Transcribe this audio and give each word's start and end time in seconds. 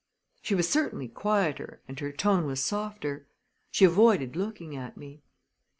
She 0.41 0.55
was 0.55 0.67
certainly 0.67 1.07
quieter 1.07 1.79
and 1.87 1.99
her 1.99 2.11
tone 2.11 2.47
was 2.47 2.59
softer. 2.63 3.27
She 3.69 3.85
avoided 3.85 4.35
looking 4.35 4.75
at 4.75 4.97
me. 4.97 5.21